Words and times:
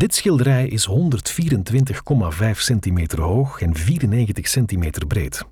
Dit 0.00 0.14
schilderij 0.14 0.68
is 0.68 0.88
124,5 0.88 2.50
centimeter 2.50 3.20
hoog 3.20 3.60
en 3.60 3.74
94 3.74 4.48
centimeter 4.48 5.06
breed. 5.06 5.44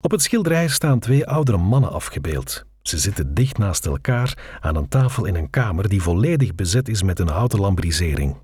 Op 0.00 0.10
het 0.10 0.22
schilderij 0.22 0.68
staan 0.68 0.98
twee 0.98 1.26
oudere 1.26 1.58
mannen 1.58 1.92
afgebeeld. 1.92 2.64
Ze 2.82 2.98
zitten 2.98 3.34
dicht 3.34 3.58
naast 3.58 3.86
elkaar 3.86 4.58
aan 4.60 4.76
een 4.76 4.88
tafel 4.88 5.24
in 5.24 5.34
een 5.34 5.50
kamer 5.50 5.88
die 5.88 6.02
volledig 6.02 6.54
bezet 6.54 6.88
is 6.88 7.02
met 7.02 7.18
een 7.18 7.28
houten 7.28 7.60
lambrisering. 7.60 8.36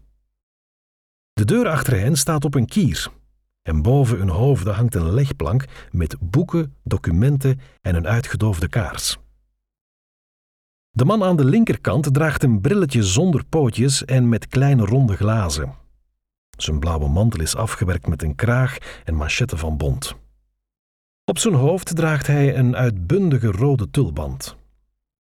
De 1.32 1.44
deur 1.44 1.68
achter 1.68 2.00
hen 2.00 2.16
staat 2.16 2.44
op 2.44 2.54
een 2.54 2.66
kier 2.66 3.08
en 3.62 3.82
boven 3.82 4.18
hun 4.18 4.28
hoofden 4.28 4.74
hangt 4.74 4.94
een 4.94 5.12
legplank 5.12 5.64
met 5.90 6.16
boeken, 6.20 6.74
documenten 6.84 7.60
en 7.80 7.94
een 7.94 8.06
uitgedoofde 8.06 8.68
kaars. 8.68 9.18
De 10.98 11.04
man 11.04 11.22
aan 11.24 11.36
de 11.36 11.44
linkerkant 11.44 12.14
draagt 12.14 12.42
een 12.42 12.60
brilletje 12.60 13.02
zonder 13.02 13.44
pootjes 13.44 14.04
en 14.04 14.28
met 14.28 14.46
kleine 14.46 14.84
ronde 14.84 15.16
glazen. 15.16 15.74
Zijn 16.56 16.78
blauwe 16.78 17.08
mantel 17.08 17.40
is 17.40 17.56
afgewerkt 17.56 18.06
met 18.06 18.22
een 18.22 18.34
kraag 18.34 18.78
en 19.04 19.14
manchetten 19.14 19.58
van 19.58 19.76
bont. 19.76 20.16
Op 21.24 21.38
zijn 21.38 21.54
hoofd 21.54 21.96
draagt 21.96 22.26
hij 22.26 22.56
een 22.56 22.76
uitbundige 22.76 23.46
rode 23.46 23.90
tulband. 23.90 24.56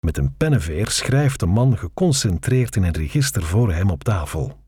Met 0.00 0.18
een 0.18 0.36
pennenveer 0.36 0.88
schrijft 0.88 1.40
de 1.40 1.46
man 1.46 1.78
geconcentreerd 1.78 2.76
in 2.76 2.82
een 2.82 2.96
register 2.96 3.42
voor 3.42 3.72
hem 3.72 3.90
op 3.90 4.04
tafel. 4.04 4.58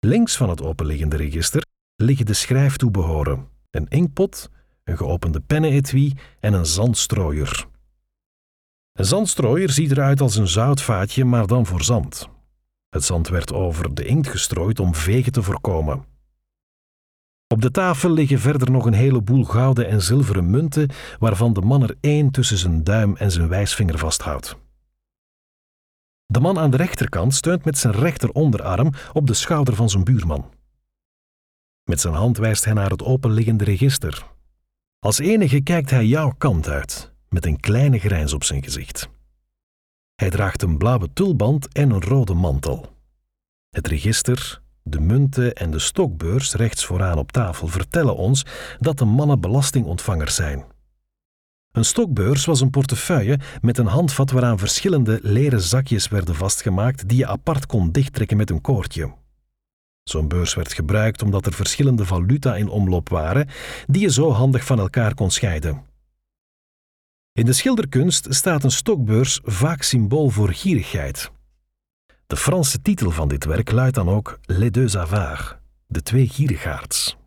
Links 0.00 0.36
van 0.36 0.48
het 0.48 0.62
openliggende 0.62 1.16
register 1.16 1.64
liggen 1.96 2.26
de 2.26 2.34
schrijftoebehoren, 2.34 3.48
een 3.70 3.88
inkpot, 3.88 4.50
een 4.84 4.96
geopende 4.96 5.40
pennenetui 5.40 6.14
en 6.40 6.52
een 6.52 6.66
zandstrooier. 6.66 7.68
Een 9.00 9.06
zandstrooier 9.06 9.70
ziet 9.70 9.90
eruit 9.90 10.20
als 10.20 10.36
een 10.36 10.48
zoutvaatje, 10.48 11.24
maar 11.24 11.46
dan 11.46 11.66
voor 11.66 11.82
zand. 11.82 12.28
Het 12.88 13.04
zand 13.04 13.28
werd 13.28 13.52
over 13.52 13.94
de 13.94 14.04
inkt 14.04 14.28
gestrooid 14.28 14.80
om 14.80 14.94
vegen 14.94 15.32
te 15.32 15.42
voorkomen. 15.42 16.04
Op 17.46 17.60
de 17.62 17.70
tafel 17.70 18.10
liggen 18.10 18.38
verder 18.38 18.70
nog 18.70 18.86
een 18.86 18.92
heleboel 18.92 19.44
gouden 19.44 19.88
en 19.88 20.02
zilveren 20.02 20.50
munten, 20.50 20.88
waarvan 21.18 21.52
de 21.52 21.60
man 21.60 21.82
er 21.82 21.96
één 22.00 22.30
tussen 22.30 22.58
zijn 22.58 22.84
duim 22.84 23.16
en 23.16 23.30
zijn 23.30 23.48
wijsvinger 23.48 23.98
vasthoudt. 23.98 24.56
De 26.26 26.40
man 26.40 26.58
aan 26.58 26.70
de 26.70 26.76
rechterkant 26.76 27.34
steunt 27.34 27.64
met 27.64 27.78
zijn 27.78 27.94
rechteronderarm 27.94 28.90
op 29.12 29.26
de 29.26 29.34
schouder 29.34 29.74
van 29.74 29.90
zijn 29.90 30.04
buurman. 30.04 30.50
Met 31.84 32.00
zijn 32.00 32.14
hand 32.14 32.38
wijst 32.38 32.64
hij 32.64 32.74
naar 32.74 32.90
het 32.90 33.02
openliggende 33.02 33.64
register. 33.64 34.26
Als 34.98 35.18
enige 35.18 35.60
kijkt 35.60 35.90
hij 35.90 36.06
jouw 36.06 36.34
kant 36.38 36.68
uit, 36.68 37.09
met 37.30 37.46
een 37.46 37.60
kleine 37.60 37.98
grijns 37.98 38.32
op 38.32 38.44
zijn 38.44 38.62
gezicht. 38.62 39.08
Hij 40.14 40.30
draagt 40.30 40.62
een 40.62 40.78
blauwe 40.78 41.12
tulband 41.12 41.72
en 41.72 41.90
een 41.90 42.02
rode 42.02 42.34
mantel. 42.34 42.96
Het 43.70 43.86
register, 43.86 44.62
de 44.82 45.00
munten 45.00 45.54
en 45.54 45.70
de 45.70 45.78
stokbeurs 45.78 46.54
rechts 46.54 46.84
vooraan 46.84 47.18
op 47.18 47.32
tafel 47.32 47.66
vertellen 47.66 48.16
ons 48.16 48.44
dat 48.78 48.98
de 48.98 49.04
mannen 49.04 49.40
belastingontvangers 49.40 50.34
zijn. 50.34 50.64
Een 51.72 51.84
stokbeurs 51.84 52.44
was 52.44 52.60
een 52.60 52.70
portefeuille 52.70 53.38
met 53.60 53.78
een 53.78 53.86
handvat 53.86 54.30
waaraan 54.30 54.58
verschillende 54.58 55.18
leren 55.22 55.60
zakjes 55.60 56.08
werden 56.08 56.34
vastgemaakt 56.34 57.08
die 57.08 57.18
je 57.18 57.26
apart 57.26 57.66
kon 57.66 57.92
dichttrekken 57.92 58.36
met 58.36 58.50
een 58.50 58.60
koordje. 58.60 59.14
Zo'n 60.02 60.28
beurs 60.28 60.54
werd 60.54 60.72
gebruikt 60.72 61.22
omdat 61.22 61.46
er 61.46 61.52
verschillende 61.52 62.04
valuta 62.04 62.56
in 62.56 62.68
omloop 62.68 63.08
waren 63.08 63.48
die 63.86 64.02
je 64.02 64.10
zo 64.10 64.30
handig 64.30 64.64
van 64.64 64.78
elkaar 64.78 65.14
kon 65.14 65.30
scheiden. 65.30 65.89
In 67.32 67.44
de 67.44 67.52
schilderkunst 67.52 68.26
staat 68.28 68.64
een 68.64 68.70
stokbeurs 68.70 69.40
vaak 69.44 69.82
symbool 69.82 70.28
voor 70.28 70.48
gierigheid. 70.48 71.30
De 72.26 72.36
Franse 72.36 72.82
titel 72.82 73.10
van 73.10 73.28
dit 73.28 73.44
werk 73.44 73.70
luidt 73.70 73.94
dan 73.94 74.08
ook 74.08 74.38
Les 74.42 74.70
deux 74.70 74.96
avares, 74.96 75.54
de 75.86 76.02
twee 76.02 76.28
gierigaards. 76.28 77.19